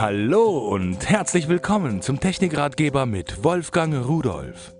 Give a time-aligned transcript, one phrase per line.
[0.00, 4.72] Hallo und herzlich willkommen zum Technikratgeber mit Wolfgang Rudolf.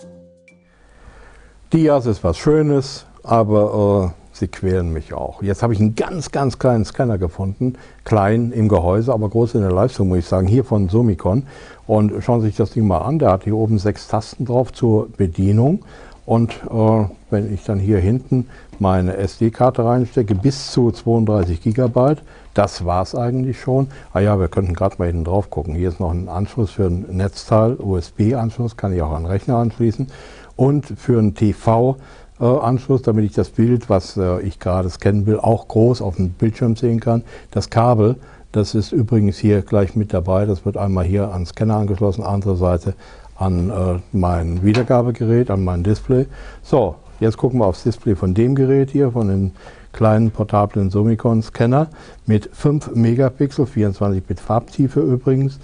[1.72, 5.42] Dias ist was Schönes, aber äh, sie quälen mich auch.
[5.42, 7.72] Jetzt habe ich einen ganz, ganz kleinen Scanner gefunden,
[8.04, 11.48] klein im Gehäuse, aber groß in der Leistung, muss ich sagen, hier von Sumicon.
[11.88, 14.72] Und schauen Sie sich das Ding mal an, der hat hier oben sechs Tasten drauf
[14.72, 15.84] zur Bedienung.
[16.26, 18.46] Und äh, wenn ich dann hier hinten
[18.78, 22.16] meine SD-Karte reinstecke, bis zu 32 GB,
[22.54, 23.88] das war es eigentlich schon.
[24.12, 25.74] Ah ja, wir könnten gerade mal hinten drauf gucken.
[25.74, 30.08] Hier ist noch ein Anschluss für ein Netzteil, USB-Anschluss, kann ich auch an Rechner anschließen.
[30.56, 35.68] Und für einen TV-Anschluss, damit ich das Bild, was äh, ich gerade scannen will, auch
[35.68, 37.22] groß auf dem Bildschirm sehen kann.
[37.52, 38.16] Das Kabel,
[38.50, 40.46] das ist übrigens hier gleich mit dabei.
[40.46, 42.94] Das wird einmal hier an Scanner angeschlossen, andere Seite
[43.36, 46.26] an äh, mein Wiedergabegerät, an mein Display.
[46.62, 49.50] So, jetzt gucken wir aufs Display von dem Gerät hier, von dem
[49.92, 51.88] kleinen portablen Sumicon Scanner
[52.26, 55.58] mit 5 Megapixel, 24-Bit Farbtiefe übrigens.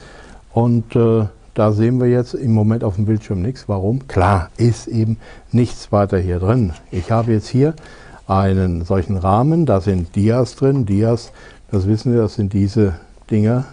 [0.52, 3.68] Und äh, da sehen wir jetzt im Moment auf dem Bildschirm nichts.
[3.68, 4.08] Warum?
[4.08, 5.18] Klar, ist eben
[5.52, 6.72] nichts weiter hier drin.
[6.90, 7.74] Ich habe jetzt hier
[8.26, 10.86] einen solchen Rahmen, da sind Dias drin.
[10.86, 11.30] Dias,
[11.70, 12.94] das wissen wir, das sind diese
[13.30, 13.66] Dinger,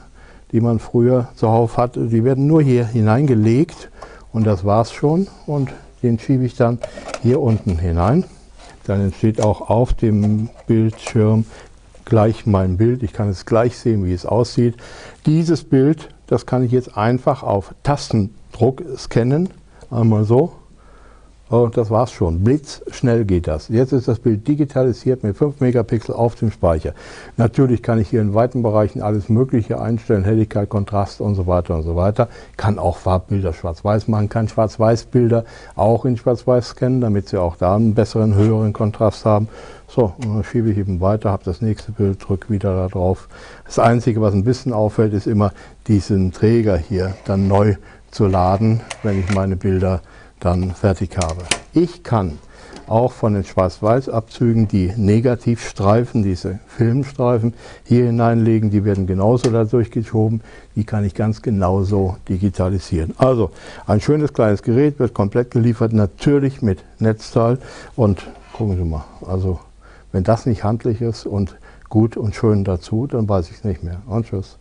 [0.52, 2.08] die man früher zuhauf hatte.
[2.08, 3.90] Die werden nur hier hineingelegt
[4.32, 5.28] und das war's schon.
[5.48, 5.70] Und
[6.04, 6.80] den schiebe ich dann
[7.22, 8.26] hier unten hinein.
[8.86, 11.46] Dann entsteht auch auf dem Bildschirm
[12.06, 13.04] gleich mein Bild.
[13.04, 14.76] Ich kann es gleich sehen, wie es aussieht.
[15.26, 19.50] Dieses Bild, das kann ich jetzt einfach auf Tastendruck scannen.
[19.90, 20.54] Einmal so
[21.60, 22.44] und das war's schon.
[22.44, 23.68] Blitzschnell geht das.
[23.68, 26.94] Jetzt ist das Bild digitalisiert mit 5 Megapixel auf dem Speicher.
[27.36, 31.76] Natürlich kann ich hier in weiten Bereichen alles Mögliche einstellen, Helligkeit, Kontrast und so weiter
[31.76, 32.30] und so weiter.
[32.56, 35.44] Kann auch Farbbilder schwarz-weiß machen, kann Schwarz-Weiß-Bilder
[35.76, 39.50] auch in schwarz-weiß scannen, damit sie auch da einen besseren, höheren Kontrast haben.
[39.90, 43.28] So, und dann schiebe ich eben weiter, habe das nächste Bild, drücke wieder da drauf.
[43.66, 45.52] Das Einzige, was ein bisschen auffällt, ist immer
[45.88, 47.76] diesen Träger hier dann neu
[48.10, 50.02] zu laden, wenn ich meine Bilder
[50.42, 51.44] dann fertig habe.
[51.74, 52.38] Ich kann
[52.88, 57.54] auch von den Schwarz-Weiß-Abzügen die Negativstreifen, diese Filmstreifen,
[57.86, 58.70] hier hineinlegen.
[58.70, 60.42] Die werden genauso da durchgeschoben.
[60.76, 63.14] Die kann ich ganz genauso digitalisieren.
[63.18, 63.52] Also
[63.88, 67.60] ein schönes kleines Gerät wird komplett geliefert, natürlich mit Netzteil.
[67.96, 69.60] Und gucken Sie mal, also
[70.12, 71.56] wenn das nicht handlich ist und
[71.88, 74.02] gut und schön dazu, dann weiß ich es nicht mehr.
[74.06, 74.58] Und tschüss.